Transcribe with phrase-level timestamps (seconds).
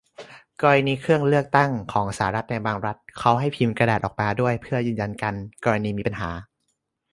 [0.61, 5.35] กรณีเครื่องเลือกตั้งของสหรัฐ ในบางรัฐ เขาให้พิมพ์กระดาษออกมาด้วย เพื่อยันกัน
[5.65, 6.29] กรณีมีปัญหา